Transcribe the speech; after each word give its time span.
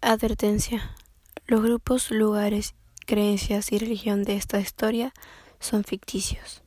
Advertencia: 0.00 0.94
Los 1.48 1.60
grupos, 1.60 2.12
lugares, 2.12 2.76
creencias 3.04 3.72
y 3.72 3.78
religión 3.78 4.22
de 4.22 4.36
esta 4.36 4.60
historia 4.60 5.12
son 5.58 5.82
ficticios. 5.82 6.62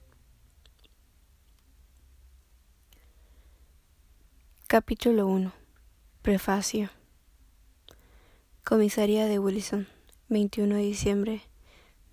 Capítulo 4.67 5.27
1 5.27 5.53
Prefacio. 6.21 6.89
Comisaría 8.65 9.25
de 9.27 9.39
Wilson, 9.39 9.87
21 10.27 10.75
de 10.75 10.81
diciembre 10.81 11.41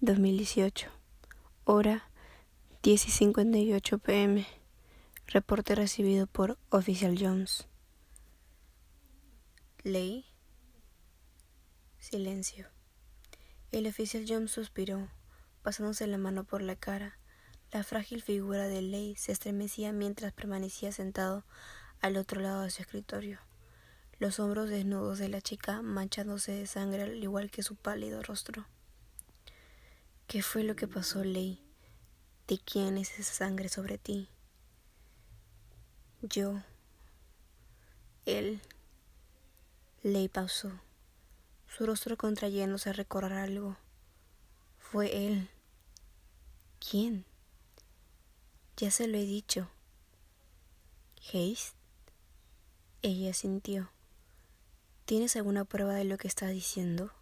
2018 0.01 0.89
Hora 1.65 2.09
10 2.85 3.09
y 3.09 3.11
58 3.11 3.99
pm 3.99 4.47
Reporte 5.27 5.75
recibido 5.75 6.29
por 6.29 6.59
Oficial 6.71 7.19
Jones. 7.21 7.67
Ley 9.83 10.25
Silencio. 12.11 12.67
El 13.71 13.87
oficial 13.87 14.25
Jones 14.27 14.51
suspiró, 14.51 15.11
pasándose 15.63 16.07
la 16.07 16.17
mano 16.17 16.45
por 16.45 16.63
la 16.63 16.75
cara. 16.75 17.19
La 17.71 17.85
frágil 17.85 18.23
figura 18.23 18.67
de 18.67 18.81
Ley 18.81 19.15
se 19.17 19.31
estremecía 19.31 19.93
mientras 19.93 20.33
permanecía 20.33 20.91
sentado 20.91 21.45
al 22.01 22.17
otro 22.17 22.41
lado 22.41 22.63
de 22.63 22.71
su 22.71 22.81
escritorio, 22.81 23.41
los 24.19 24.41
hombros 24.41 24.71
desnudos 24.71 25.19
de 25.19 25.29
la 25.29 25.43
chica 25.43 25.83
manchándose 25.83 26.53
de 26.53 26.67
sangre 26.67 27.03
al 27.03 27.23
igual 27.23 27.51
que 27.51 27.63
su 27.63 27.77
pálido 27.77 28.23
rostro. 28.23 28.67
¿Qué 30.29 30.41
fue 30.41 30.65
lo 30.65 30.77
que 30.77 30.89
pasó, 30.89 31.25
Ley? 31.25 31.63
¿De 32.47 32.59
quién 32.59 32.97
es 32.97 33.19
esa 33.19 33.35
sangre 33.35 33.69
sobre 33.69 33.99
ti? 33.99 34.31
Yo. 36.23 36.63
Él. 38.25 38.63
Ley 40.03 40.29
pausó 40.29 40.73
su 41.79 41.87
rostro 41.87 42.17
contrayéndose 42.17 42.91
a 42.91 42.93
recordar 42.93 43.35
algo. 43.35 43.77
Fue 44.81 45.29
él. 45.29 45.49
¿Quién? 46.81 47.25
Ya 48.77 48.91
se 48.91 49.07
lo 49.07 49.17
he 49.17 49.23
dicho. 49.23 49.71
¿Haste? 51.23 51.77
Ella 53.03 53.33
sintió. 53.33 53.93
¿Tienes 55.05 55.37
alguna 55.37 55.65
prueba 55.65 55.95
de 55.95 56.03
lo 56.03 56.19
que 56.19 56.27
está 56.27 56.49
diciendo? 56.49 57.13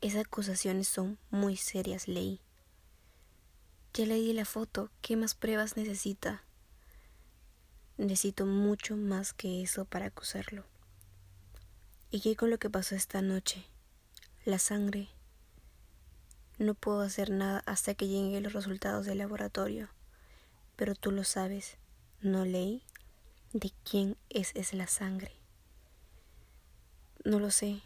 Esas 0.00 0.24
acusaciones 0.24 0.86
son 0.86 1.18
muy 1.32 1.56
serias, 1.56 2.06
Ley. 2.06 2.40
Ya 3.92 4.06
le 4.06 4.14
di 4.14 4.32
la 4.32 4.44
foto. 4.44 4.92
¿Qué 5.02 5.16
más 5.16 5.34
pruebas 5.34 5.76
necesita? 5.76 6.44
Necesito 7.96 8.46
mucho 8.46 8.96
más 8.96 9.32
que 9.32 9.62
eso 9.62 9.84
para 9.84 10.06
acusarlo. 10.06 10.64
¿Y 12.12 12.20
qué 12.20 12.36
con 12.36 12.50
lo 12.50 12.58
que 12.60 12.70
pasó 12.70 12.94
esta 12.94 13.20
noche? 13.20 13.66
La 14.50 14.58
sangre. 14.58 15.06
No 16.58 16.74
puedo 16.74 17.02
hacer 17.02 17.30
nada 17.30 17.62
hasta 17.66 17.94
que 17.94 18.08
lleguen 18.08 18.42
los 18.42 18.52
resultados 18.52 19.06
del 19.06 19.18
laboratorio. 19.18 19.90
Pero 20.74 20.96
tú 20.96 21.12
lo 21.12 21.22
sabes, 21.22 21.76
¿no 22.20 22.44
leí? 22.44 22.82
¿De 23.52 23.70
quién 23.88 24.16
es, 24.28 24.50
es 24.56 24.74
la 24.74 24.88
sangre? 24.88 25.30
No 27.24 27.38
lo 27.38 27.52
sé. 27.52 27.80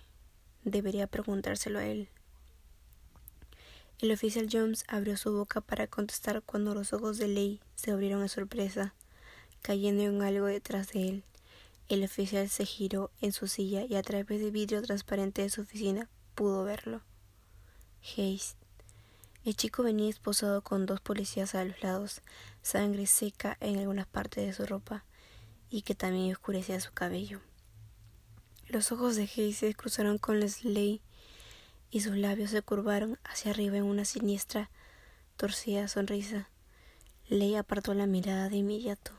Debería 0.65 1.07
preguntárselo 1.07 1.81
a 1.81 1.85
él. 1.85 2.09
El 3.99 4.11
oficial 4.11 4.49
Jones 4.51 4.85
abrió 4.89 5.19
su 5.19 5.35
boca 5.35 5.61
para 5.61 5.87
contestar 5.87 6.41
cuando 6.41 6.73
los 6.75 6.95
ojos 6.95 7.19
de 7.19 7.29
Ley 7.29 7.61
se 7.75 7.91
abrieron 7.91 8.23
en 8.23 8.31
sorpresa, 8.31 8.95
cayendo 9.61 10.05
en 10.05 10.23
algo 10.23 10.47
detrás 10.47 10.95
de 10.95 11.09
él. 11.11 11.25
El 11.91 12.03
oficial 12.03 12.49
se 12.49 12.65
giró 12.65 13.11
en 13.21 13.33
su 13.33 13.49
silla 13.49 13.85
y 13.85 13.97
a 13.97 14.03
través 14.03 14.41
del 14.41 14.51
vidrio 14.51 14.81
transparente 14.81 15.43
de 15.43 15.51
su 15.51 15.61
oficina 15.61 16.09
pudo 16.35 16.65
verlo. 16.65 17.01
Haste. 18.03 18.57
El 19.45 19.57
chico 19.57 19.83
venía 19.83 20.09
esposado 20.09 20.63
con 20.63 20.87
dos 20.87 21.01
policías 21.01 21.55
a 21.55 21.65
los 21.65 21.83
lados, 21.83 22.23
sangre 22.63 23.07
seca 23.07 23.57
en 23.61 23.79
algunas 23.79 24.07
partes 24.07 24.47
de 24.47 24.53
su 24.53 24.67
ropa 24.67 25.05
y 25.71 25.83
que 25.83 25.95
también 25.95 26.33
oscurecía 26.33 26.81
su 26.81 26.93
cabello. 26.93 27.41
Los 28.69 28.91
ojos 28.93 29.17
de 29.17 29.25
Haste 29.25 29.53
se 29.53 29.75
cruzaron 29.75 30.19
con 30.19 30.41
Leslie 30.41 31.03
y 31.91 32.01
sus 32.01 32.17
labios 32.17 32.51
se 32.51 32.63
curvaron 32.63 33.19
hacia 33.25 33.51
arriba 33.51 33.77
en 33.77 33.85
una 33.85 34.05
siniestra, 34.05 34.71
torcida 35.37 35.89
sonrisa. 35.89 36.49
Ley 37.29 37.55
apartó 37.55 37.95
la 37.95 38.07
mirada 38.07 38.49
de 38.49 38.57
inmediato. 38.57 39.13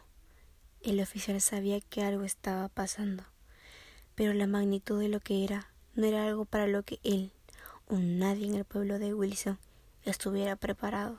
El 0.81 1.00
oficial 1.00 1.39
sabía 1.41 1.81
que 1.81 2.03
algo 2.03 2.23
estaba 2.23 2.68
pasando, 2.69 3.23
pero 4.16 4.34
la 4.34 4.47
magnitud 4.47 5.00
de 5.00 5.09
lo 5.09 5.19
que 5.19 5.44
era 5.44 5.75
no 5.95 6.06
era 6.06 6.25
algo 6.25 6.45
para 6.45 6.67
lo 6.67 6.83
que 6.83 7.00
él 7.03 7.31
o 7.88 7.95
nadie 7.97 8.47
en 8.47 8.56
el 8.56 8.66
pueblo 8.66 9.00
de 9.00 9.13
Wilson 9.13 9.57
estuviera 10.03 10.56
preparado. 10.56 11.17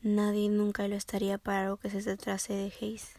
Nadie 0.00 0.48
nunca 0.48 0.86
lo 0.88 0.94
estaría 0.94 1.38
para 1.38 1.62
algo 1.62 1.76
que 1.76 1.90
se 1.90 2.02
tratase 2.02 2.52
de 2.54 2.72
Hayes. 2.80 3.14